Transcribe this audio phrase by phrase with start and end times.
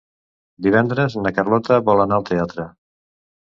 [0.67, 2.69] Divendres na Carlota vol anar al teatre.